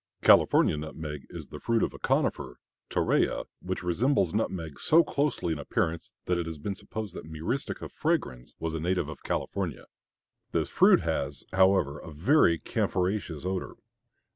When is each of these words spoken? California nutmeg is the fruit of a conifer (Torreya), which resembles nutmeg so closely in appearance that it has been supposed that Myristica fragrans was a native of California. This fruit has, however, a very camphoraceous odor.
California 0.23 0.75
nutmeg 0.77 1.27
is 1.29 1.49
the 1.49 1.59
fruit 1.59 1.83
of 1.83 1.93
a 1.93 1.99
conifer 1.99 2.57
(Torreya), 2.89 3.45
which 3.61 3.83
resembles 3.83 4.33
nutmeg 4.33 4.79
so 4.79 5.03
closely 5.03 5.53
in 5.53 5.59
appearance 5.59 6.11
that 6.25 6.39
it 6.39 6.47
has 6.47 6.57
been 6.57 6.73
supposed 6.73 7.13
that 7.13 7.31
Myristica 7.31 7.87
fragrans 7.91 8.55
was 8.57 8.73
a 8.73 8.79
native 8.79 9.07
of 9.09 9.21
California. 9.21 9.85
This 10.53 10.69
fruit 10.69 11.01
has, 11.01 11.45
however, 11.53 11.99
a 11.99 12.11
very 12.11 12.57
camphoraceous 12.57 13.45
odor. 13.45 13.75